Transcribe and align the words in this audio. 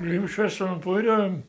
Liebe 0.00 0.28
Schwestern 0.28 0.74
und 0.74 0.82
Brüder, 0.82 1.42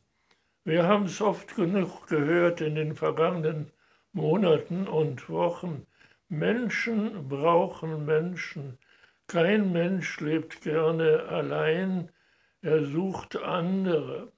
wir 0.63 0.83
haben 0.87 1.05
es 1.05 1.21
oft 1.21 1.55
genug 1.55 2.07
gehört 2.07 2.61
in 2.61 2.73
den 2.73 2.95
vergangenen 2.95 3.71
Monaten 4.11 4.87
und 4.87 5.29
Wochen. 5.29 5.85
Menschen 6.29 7.29
brauchen 7.29 8.05
Menschen. 8.05 8.79
Kein 9.27 9.71
Mensch 9.71 10.19
lebt 10.19 10.61
gerne 10.61 11.25
allein, 11.29 12.09
er 12.63 12.83
sucht 12.85 13.35
andere. 13.35 14.31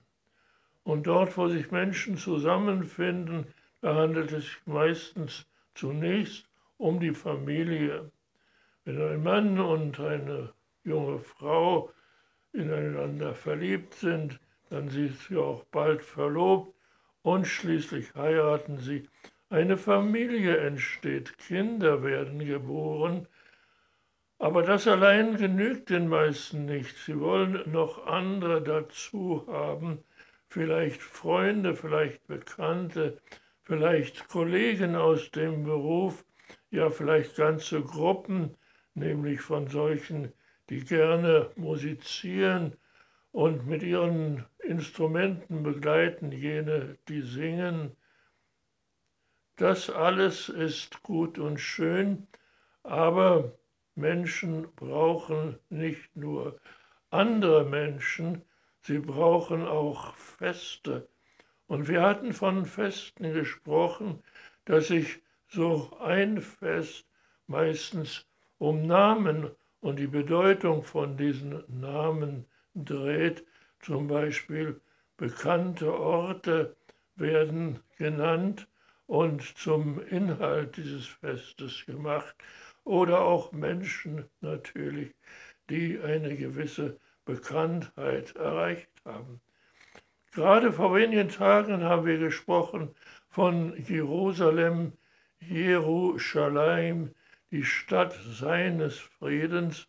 Und 0.84 1.08
dort, 1.08 1.38
wo 1.38 1.48
sich 1.48 1.72
Menschen 1.72 2.18
zusammenfinden, 2.18 3.46
da 3.80 3.96
handelt 3.96 4.34
es 4.34 4.44
sich 4.44 4.58
meistens 4.66 5.48
zunächst 5.74 6.50
um 6.76 7.00
die 7.00 7.14
Familie. 7.14 8.12
Wenn 8.84 9.02
ein 9.02 9.24
Mann 9.24 9.58
und 9.58 10.02
eine 10.02 10.52
junge 10.84 11.20
Frau 11.20 11.94
ineinander 12.54 13.34
verliebt 13.34 13.94
sind, 13.94 14.40
dann 14.70 14.90
sind 14.90 15.18
sie 15.18 15.38
auch 15.38 15.64
bald 15.66 16.04
verlobt 16.04 16.76
und 17.24 17.46
schließlich 17.46 18.14
heiraten 18.16 18.78
sie. 18.78 19.08
Eine 19.50 19.78
Familie 19.78 20.58
entsteht, 20.58 21.38
Kinder 21.38 22.04
werden 22.04 22.40
geboren, 22.40 23.28
aber 24.40 24.64
das 24.64 24.88
allein 24.88 25.36
genügt 25.36 25.90
den 25.90 26.08
meisten 26.08 26.66
nicht. 26.66 26.98
Sie 26.98 27.20
wollen 27.20 27.70
noch 27.72 28.08
andere 28.08 28.62
dazu 28.64 29.46
haben, 29.48 30.04
vielleicht 30.48 31.02
Freunde, 31.02 31.76
vielleicht 31.76 32.26
Bekannte, 32.28 33.22
vielleicht 33.62 34.28
Kollegen 34.30 34.96
aus 34.96 35.30
dem 35.32 35.64
Beruf, 35.64 36.26
ja 36.72 36.90
vielleicht 36.90 37.36
ganze 37.36 37.82
Gruppen, 37.82 38.58
nämlich 38.96 39.42
von 39.42 39.68
solchen, 39.68 40.34
die 40.72 40.86
gerne 40.86 41.52
musizieren 41.58 42.78
und 43.34 43.68
mit 43.68 43.84
ihren 43.84 44.46
Instrumenten 44.60 45.64
begleiten 45.64 46.32
jene, 46.32 46.98
die 47.10 47.24
singen. 47.24 47.92
Das 49.58 49.90
alles 49.90 50.48
ist 50.48 51.04
gut 51.04 51.38
und 51.38 51.60
schön, 51.60 52.26
aber 52.84 53.52
Menschen 53.96 54.74
brauchen 54.78 55.60
nicht 55.68 56.16
nur 56.16 56.58
andere 57.10 57.66
Menschen, 57.66 58.42
sie 58.80 59.00
brauchen 59.00 59.68
auch 59.68 60.16
Feste. 60.16 61.10
Und 61.68 61.90
wir 61.90 62.02
hatten 62.02 62.32
von 62.32 62.66
Festen 62.66 63.34
gesprochen, 63.34 64.24
dass 64.64 64.88
sich 64.88 65.22
so 65.50 65.92
ein 66.00 66.40
Fest 66.40 67.06
meistens 67.48 68.26
um 68.58 68.88
Namen 68.88 69.52
und 69.82 69.98
die 70.00 70.08
Bedeutung 70.08 70.84
von 70.84 71.18
diesen 71.18 71.64
Namen 71.68 72.46
dreht. 72.76 73.46
Zum 73.82 74.08
Beispiel 74.08 74.80
bekannte 75.18 75.94
Orte 75.94 76.76
werden 77.16 77.80
genannt 77.98 78.68
und 79.08 79.42
zum 79.58 80.00
Inhalt 80.08 80.78
dieses 80.78 81.06
Festes 81.06 81.86
gemacht 81.86 82.36
oder 82.84 83.22
auch 83.22 83.52
Menschen 83.52 84.26
natürlich, 84.40 85.14
die 85.70 86.00
eine 86.00 86.36
gewisse 86.36 86.98
Bekanntheit 87.26 88.36
erreicht 88.36 88.90
haben. 89.06 89.42
Gerade 90.32 90.72
vor 90.72 90.96
wenigen 90.96 91.30
Tagen 91.30 91.84
haben 91.84 92.06
wir 92.06 92.18
gesprochen 92.18 92.96
von 93.30 93.76
Jerusalem, 93.86 94.94
Jerusalem, 95.40 97.14
die 97.52 97.64
Stadt 97.64 98.18
seines 98.24 98.98
Friedens 98.98 99.88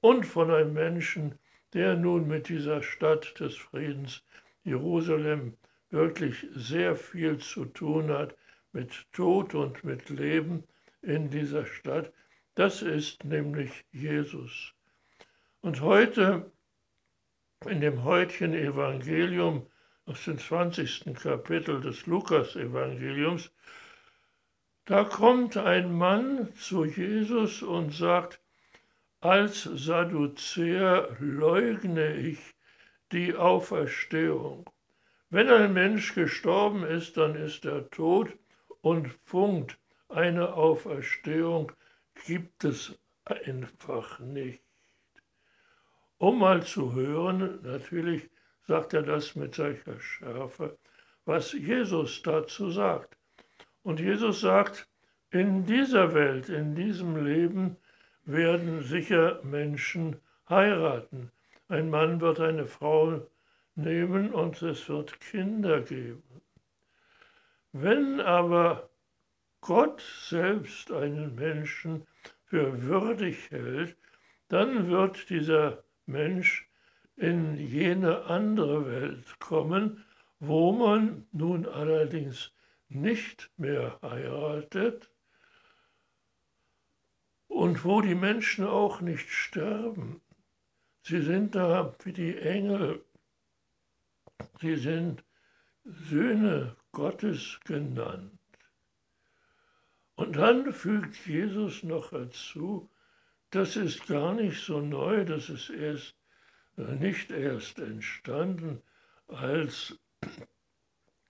und 0.00 0.26
von 0.26 0.50
einem 0.50 0.72
Menschen, 0.72 1.38
der 1.72 1.96
nun 1.96 2.26
mit 2.26 2.48
dieser 2.48 2.82
Stadt 2.82 3.38
des 3.40 3.56
Friedens 3.56 4.22
Jerusalem 4.64 5.56
wirklich 5.90 6.46
sehr 6.54 6.96
viel 6.96 7.38
zu 7.38 7.64
tun 7.64 8.10
hat, 8.10 8.36
mit 8.72 9.06
Tod 9.12 9.54
und 9.54 9.84
mit 9.84 10.10
Leben 10.10 10.64
in 11.02 11.30
dieser 11.30 11.64
Stadt. 11.64 12.12
Das 12.56 12.82
ist 12.82 13.24
nämlich 13.24 13.84
Jesus. 13.92 14.74
Und 15.60 15.80
heute 15.80 16.50
in 17.66 17.80
dem 17.80 18.04
heutigen 18.04 18.54
Evangelium 18.54 19.66
aus 20.04 20.24
dem 20.24 20.38
20. 20.38 21.14
Kapitel 21.14 21.80
des 21.80 22.06
Lukas-Evangeliums 22.06 23.50
da 24.86 25.02
kommt 25.02 25.56
ein 25.56 25.92
Mann 25.92 26.54
zu 26.54 26.84
Jesus 26.84 27.60
und 27.62 27.92
sagt, 27.92 28.40
als 29.20 29.64
Sadduzäer 29.64 31.16
leugne 31.18 32.14
ich 32.16 32.38
die 33.10 33.34
Auferstehung. 33.34 34.70
Wenn 35.28 35.50
ein 35.50 35.72
Mensch 35.72 36.14
gestorben 36.14 36.84
ist, 36.84 37.16
dann 37.16 37.34
ist 37.34 37.64
er 37.64 37.90
tot 37.90 38.32
und 38.80 39.08
funkt. 39.24 39.76
Eine 40.08 40.54
Auferstehung 40.54 41.72
gibt 42.26 42.62
es 42.62 42.96
einfach 43.24 44.20
nicht. 44.20 44.62
Um 46.18 46.38
mal 46.38 46.64
zu 46.64 46.94
hören, 46.94 47.58
natürlich 47.62 48.30
sagt 48.68 48.94
er 48.94 49.02
das 49.02 49.34
mit 49.34 49.56
solcher 49.56 49.98
Schärfe, 49.98 50.78
was 51.24 51.52
Jesus 51.52 52.22
dazu 52.22 52.70
sagt. 52.70 53.15
Und 53.86 54.00
Jesus 54.00 54.40
sagt, 54.40 54.88
in 55.30 55.64
dieser 55.64 56.12
Welt, 56.12 56.48
in 56.48 56.74
diesem 56.74 57.24
Leben 57.24 57.76
werden 58.24 58.82
sicher 58.82 59.40
Menschen 59.44 60.16
heiraten. 60.48 61.30
Ein 61.68 61.88
Mann 61.88 62.20
wird 62.20 62.40
eine 62.40 62.66
Frau 62.66 63.24
nehmen 63.76 64.32
und 64.32 64.60
es 64.60 64.88
wird 64.88 65.20
Kinder 65.20 65.82
geben. 65.82 66.24
Wenn 67.70 68.20
aber 68.20 68.90
Gott 69.60 70.02
selbst 70.20 70.90
einen 70.90 71.36
Menschen 71.36 72.08
für 72.46 72.82
würdig 72.82 73.52
hält, 73.52 73.96
dann 74.48 74.88
wird 74.90 75.30
dieser 75.30 75.84
Mensch 76.06 76.68
in 77.14 77.54
jene 77.54 78.24
andere 78.24 78.84
Welt 78.90 79.38
kommen, 79.38 80.04
wo 80.40 80.72
man 80.72 81.24
nun 81.30 81.66
allerdings 81.66 82.52
nicht 82.88 83.50
mehr 83.56 83.98
heiratet 84.02 85.10
und 87.48 87.84
wo 87.84 88.00
die 88.00 88.14
Menschen 88.14 88.66
auch 88.66 89.00
nicht 89.00 89.28
sterben. 89.30 90.20
Sie 91.02 91.22
sind 91.22 91.54
da 91.54 91.94
wie 92.04 92.12
die 92.12 92.36
Engel. 92.36 93.04
Sie 94.60 94.76
sind 94.76 95.24
Söhne 95.84 96.76
Gottes 96.92 97.60
genannt. 97.64 98.38
Und 100.16 100.36
dann 100.36 100.72
fügt 100.72 101.26
Jesus 101.26 101.82
noch 101.82 102.10
dazu, 102.10 102.90
das 103.50 103.76
ist 103.76 104.06
gar 104.06 104.34
nicht 104.34 104.64
so 104.64 104.80
neu, 104.80 105.24
das 105.24 105.48
ist 105.48 105.70
erst 105.70 106.16
nicht 106.76 107.30
erst 107.30 107.78
entstanden, 107.78 108.82
als 109.28 109.98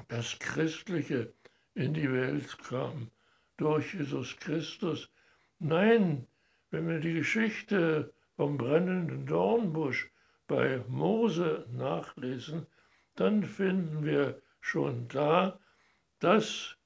das 0.09 0.39
Christliche 0.39 1.33
in 1.75 1.95
die 1.95 2.11
Welt 2.11 2.59
kam 2.59 3.11
durch 3.57 3.95
Jesus 3.95 4.37
Christus. 4.37 5.11
Nein, 5.59 6.27
wenn 6.71 6.89
wir 6.89 7.01
die 7.01 7.15
Geschichte 7.15 8.13
vom 8.37 8.57
brennenden 8.57 9.27
Dornbusch 9.27 10.11
bei 10.47 10.85
Mose 10.89 11.67
nachlesen, 11.73 12.67
dann 13.15 13.43
finden 13.43 14.05
wir 14.05 14.41
schon 14.61 15.09
da, 15.09 15.59
dass 16.21 16.77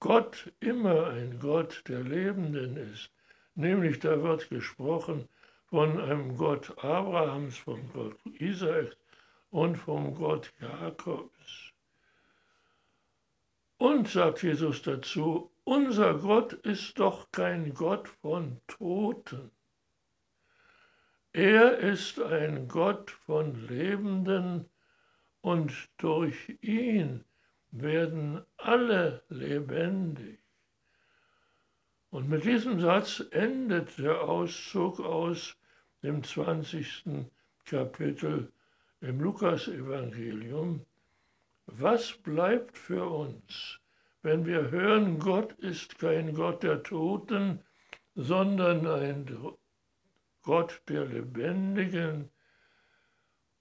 Gott 0.00 0.52
immer 0.60 1.08
ein 1.08 1.38
Gott 1.38 1.84
der 1.88 2.00
Lebenden 2.00 2.76
ist. 2.76 3.10
Nämlich 3.54 4.00
da 4.00 4.22
wird 4.22 4.48
gesprochen 4.50 5.28
von 5.66 6.00
einem 6.00 6.36
Gott 6.36 6.76
Abrahams, 6.84 7.56
vom 7.58 7.90
Gott 7.92 8.18
Isaaks 8.38 8.96
und 9.50 9.76
vom 9.76 10.14
Gott 10.14 10.52
Jakobs. 10.60 11.71
Und, 13.82 14.06
sagt 14.06 14.44
Jesus 14.44 14.82
dazu, 14.82 15.50
unser 15.64 16.14
Gott 16.14 16.52
ist 16.52 17.00
doch 17.00 17.32
kein 17.32 17.74
Gott 17.74 18.06
von 18.06 18.60
Toten. 18.68 19.50
Er 21.32 21.78
ist 21.78 22.20
ein 22.20 22.68
Gott 22.68 23.10
von 23.10 23.66
Lebenden 23.66 24.70
und 25.40 25.72
durch 25.96 26.56
ihn 26.60 27.24
werden 27.72 28.44
alle 28.56 29.24
lebendig. 29.30 30.38
Und 32.10 32.28
mit 32.28 32.44
diesem 32.44 32.78
Satz 32.78 33.20
endet 33.32 33.98
der 33.98 34.22
Auszug 34.22 35.00
aus 35.00 35.56
dem 36.04 36.22
20. 36.22 37.26
Kapitel 37.64 38.52
im 39.00 39.20
Lukasevangelium. 39.20 40.86
Was 41.66 42.12
bleibt 42.12 42.76
für 42.76 43.04
uns, 43.04 43.80
wenn 44.22 44.46
wir 44.46 44.70
hören, 44.70 45.18
Gott 45.18 45.52
ist 45.54 45.98
kein 45.98 46.34
Gott 46.34 46.62
der 46.62 46.82
Toten, 46.82 47.60
sondern 48.14 48.86
ein 48.86 49.54
Gott 50.42 50.82
der 50.88 51.06
Lebendigen? 51.06 52.30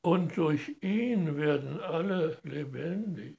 und 0.02 0.36
durch 0.36 0.78
ihn 0.82 1.38
werden 1.38 1.80
alle 1.80 2.38
lebendig. 2.44 3.38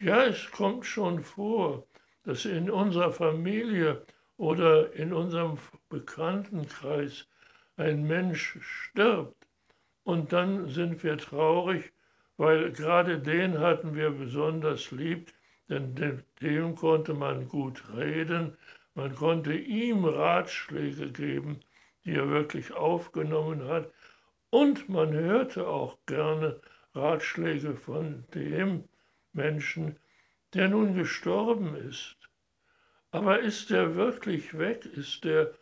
Ja, 0.00 0.24
es 0.24 0.50
kommt 0.50 0.86
schon 0.86 1.22
vor, 1.22 1.86
dass 2.24 2.44
in 2.44 2.70
unserer 2.70 3.12
Familie 3.12 4.04
oder 4.36 4.92
in 4.92 5.12
unserem 5.12 5.58
Bekanntenkreis 5.88 7.26
ein 7.76 8.04
Mensch 8.04 8.58
stirbt 8.60 9.46
und 10.04 10.32
dann 10.32 10.68
sind 10.68 11.02
wir 11.02 11.16
traurig, 11.18 11.92
weil 12.38 12.72
gerade 12.72 13.18
den 13.18 13.58
hatten 13.58 13.94
wir 13.94 14.10
besonders 14.10 14.92
lieb, 14.92 15.32
denn 15.68 16.22
dem 16.40 16.76
konnte 16.76 17.12
man 17.12 17.48
gut 17.48 17.82
reden, 17.94 18.56
man 18.94 19.14
konnte 19.14 19.54
ihm 19.54 20.04
Ratschläge 20.04 21.10
geben, 21.10 21.60
die 22.04 22.14
er 22.14 22.30
wirklich 22.30 22.72
aufgenommen 22.72 23.64
hat, 23.64 23.92
und 24.50 24.88
man 24.88 25.12
hörte 25.12 25.66
auch 25.66 25.98
gerne 26.06 26.60
Ratschläge 26.94 27.74
von 27.74 28.24
dem 28.34 28.84
Menschen, 29.32 29.96
der 30.54 30.68
nun 30.68 30.94
gestorben 30.94 31.74
ist. 31.74 32.16
Aber 33.10 33.40
ist 33.40 33.70
er 33.70 33.94
wirklich 33.96 34.56
weg? 34.56 34.86
Ist 34.86 35.24
er 35.26 35.52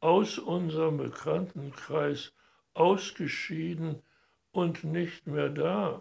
aus 0.00 0.38
unserem 0.38 0.98
Bekanntenkreis 0.98 2.32
ausgeschieden 2.74 4.02
und 4.52 4.84
nicht 4.84 5.26
mehr 5.26 5.48
da? 5.48 6.00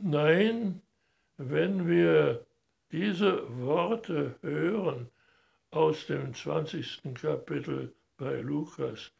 Nein, 0.00 0.80
wenn 1.38 1.88
wir 1.88 2.46
diese 2.92 3.42
Worte 3.58 4.36
hören 4.42 5.10
aus 5.72 6.06
dem 6.06 6.32
20. 6.32 7.14
Kapitel 7.14 7.92
bei 8.16 8.40
Lukas, 8.40 9.10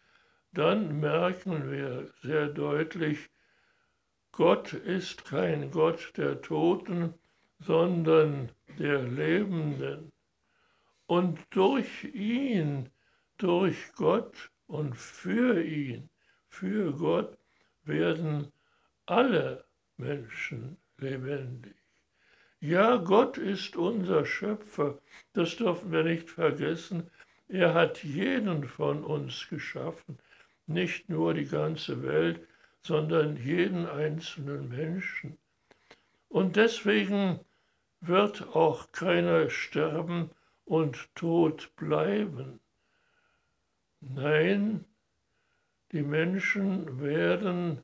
dann 0.53 1.01
merken 1.01 1.69
wir 1.73 2.13
sehr 2.23 2.47
deutlich, 2.47 3.29
Gott 4.31 4.73
ist 4.73 5.25
kein 5.25 5.73
Gott 5.73 6.13
der 6.17 6.41
Toten, 6.43 7.13
sondern 7.59 8.53
der 8.79 9.03
Lebenden. 9.03 10.13
Und 11.07 11.41
durch 11.51 12.05
ihn, 12.05 12.89
durch 13.37 13.93
Gott 13.97 14.53
und 14.69 14.97
für 14.97 15.61
ihn, 15.61 16.09
für 16.47 16.93
Gott 16.93 17.37
werden 17.83 18.53
alle 19.07 19.65
Menschen 19.99 20.77
lebendig. 20.99 21.75
Ja, 22.61 22.97
Gott 22.97 23.39
ist 23.39 23.77
unser 23.77 24.25
Schöpfer, 24.25 24.99
das 25.33 25.57
dürfen 25.57 25.93
wir 25.93 26.03
nicht 26.03 26.31
vergessen. 26.31 27.11
Er 27.49 27.75
hat 27.75 28.03
jeden 28.03 28.65
von 28.65 29.05
uns 29.05 29.49
geschaffen, 29.49 30.19
nicht 30.67 31.09
nur 31.09 31.35
die 31.35 31.47
ganze 31.47 32.03
Welt, 32.03 32.41
sondern 32.83 33.37
jeden 33.37 33.87
einzelnen 33.87 34.69
Menschen. 34.69 35.39
Und 36.29 36.57
deswegen 36.57 37.41
wird 38.01 38.55
auch 38.55 38.93
keiner 38.93 39.51
sterben 39.51 40.31
und 40.65 41.15
tot 41.15 41.75
bleiben. 41.77 42.61
Nein, 44.01 44.85
die 45.93 46.03
Menschen 46.03 47.01
werden 47.01 47.83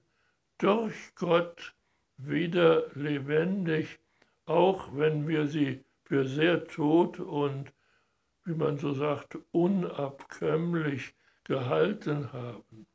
durch 0.58 1.14
Gott 1.16 1.74
wieder 2.16 2.90
lebendig, 2.94 3.99
auch 4.46 4.88
wenn 4.96 5.26
wir 5.26 5.46
sie 5.46 5.84
für 6.05 6.26
sehr 6.26 6.66
tot 6.66 7.19
und, 7.20 7.72
wie 8.44 8.55
man 8.55 8.78
so 8.78 8.93
sagt, 8.93 9.38
unabkömmlich 9.52 11.14
gehalten 11.44 12.32
haben. 12.32 12.87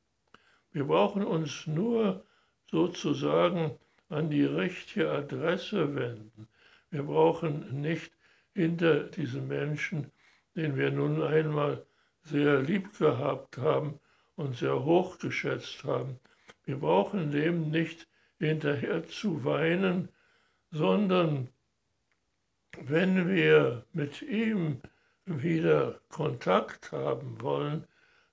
Wir 0.71 0.85
brauchen 0.85 1.23
uns 1.23 1.65
nur 1.65 2.25
sozusagen 2.69 3.77
an 4.09 4.29
die 4.29 4.45
richtige 4.45 5.09
Adresse 5.11 5.95
wenden. 5.95 6.47
Wir 6.91 7.03
brauchen 7.03 7.81
nicht 7.81 8.11
hinter 8.53 9.03
diesem 9.03 9.47
Menschen, 9.47 10.11
den 10.55 10.75
wir 10.75 10.91
nun 10.91 11.21
einmal 11.21 11.85
sehr 12.23 12.61
lieb 12.61 12.97
gehabt 12.97 13.57
haben 13.57 13.99
und 14.35 14.55
sehr 14.55 14.83
hoch 14.83 15.17
geschätzt 15.19 15.83
haben, 15.83 16.19
wir 16.69 16.77
brauchen 16.77 17.31
dem 17.31 17.71
nicht 17.71 18.07
hinterher 18.39 19.05
zu 19.05 19.43
weinen, 19.43 20.09
sondern 20.71 21.49
wenn 22.81 23.27
wir 23.29 23.85
mit 23.93 24.21
ihm 24.21 24.81
wieder 25.25 25.99
Kontakt 26.09 26.91
haben 26.91 27.41
wollen, 27.41 27.85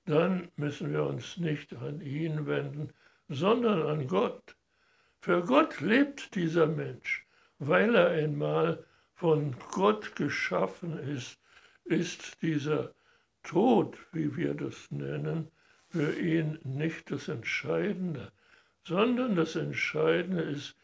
dann 0.05 0.49
müssen 0.57 0.93
wir 0.93 1.05
uns 1.05 1.37
nicht 1.37 1.75
an 1.75 2.01
ihn 2.01 2.47
wenden, 2.47 2.93
sondern 3.29 3.83
an 3.83 4.07
Gott. 4.07 4.57
Für 5.21 5.43
Gott 5.43 5.81
lebt 5.81 6.35
dieser 6.37 6.67
Mensch, 6.67 7.27
weil 7.59 7.95
er 7.95 8.11
einmal 8.11 8.85
von 9.15 9.57
Gott 9.73 10.15
geschaffen 10.15 10.99
ist, 10.99 11.41
ist 11.85 12.41
dieser 12.43 12.95
Tod, 13.43 13.99
wie 14.13 14.37
wir 14.37 14.55
das 14.55 14.91
nennen, 14.91 15.51
für 15.89 16.13
ihn 16.19 16.59
nicht 16.65 17.11
das 17.11 17.29
Entscheidende, 17.29 18.31
sondern 18.87 19.35
das 19.35 19.57
Entscheidende 19.57 20.43
ist, 20.43 20.77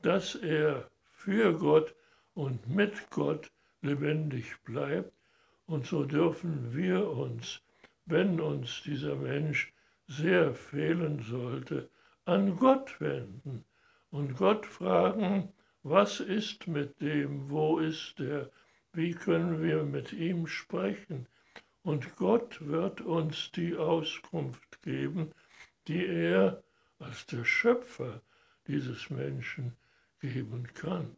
dass 0.00 0.34
er 0.34 0.90
für 1.12 1.52
Gott 1.52 1.94
und 2.32 2.66
mit 2.70 3.10
Gott 3.10 3.50
lebendig 3.82 4.62
bleibt. 4.64 5.12
Und 5.66 5.86
so 5.86 6.04
dürfen 6.04 6.74
wir 6.74 7.06
uns, 7.06 7.60
wenn 8.06 8.40
uns 8.40 8.82
dieser 8.82 9.14
Mensch 9.14 9.74
sehr 10.06 10.54
fehlen 10.54 11.20
sollte, 11.20 11.90
an 12.24 12.56
Gott 12.56 12.98
wenden 12.98 13.66
und 14.10 14.38
Gott 14.38 14.64
fragen, 14.64 15.52
was 15.82 16.18
ist 16.18 16.66
mit 16.66 16.98
dem, 17.02 17.50
wo 17.50 17.78
ist 17.78 18.18
er, 18.20 18.50
wie 18.94 19.12
können 19.12 19.62
wir 19.62 19.84
mit 19.84 20.14
ihm 20.14 20.46
sprechen. 20.46 21.26
Und 21.82 22.16
Gott 22.16 22.66
wird 22.66 23.02
uns 23.02 23.52
die 23.52 23.76
Auskunft 23.76 24.80
geben, 24.80 25.32
die 25.88 26.06
er 26.06 26.62
als 27.00 27.26
der 27.26 27.44
Schöpfer 27.44 28.22
dieses 28.66 29.10
Menschen 29.10 29.76
geben 30.20 30.66
kann. 30.74 31.16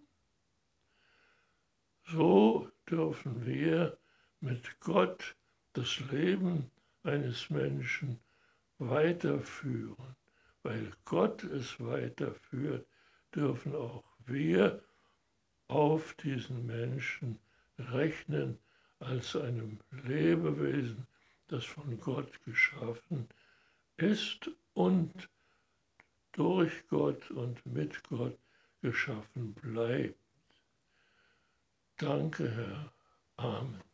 So 2.06 2.70
dürfen 2.88 3.46
wir 3.46 3.98
mit 4.40 4.80
Gott 4.80 5.36
das 5.72 6.00
Leben 6.10 6.70
eines 7.02 7.50
Menschen 7.50 8.18
weiterführen. 8.78 10.16
Weil 10.62 10.92
Gott 11.04 11.42
es 11.44 11.80
weiterführt, 11.80 12.86
dürfen 13.34 13.74
auch 13.74 14.04
wir 14.26 14.82
auf 15.68 16.14
diesen 16.14 16.66
Menschen 16.66 17.38
rechnen 17.78 18.58
als 19.00 19.34
einem 19.34 19.80
Lebewesen, 19.90 21.06
das 21.48 21.64
von 21.64 21.98
Gott 21.98 22.44
geschaffen 22.44 23.28
ist 23.96 24.50
und 24.74 25.28
durch 26.32 26.86
Gott 26.88 27.30
und 27.30 27.64
mit 27.66 28.02
Gott 28.08 28.38
geschaffen 28.80 29.54
bleibt. 29.54 30.18
Danke, 31.96 32.50
Herr. 32.50 32.92
Amen. 33.36 33.91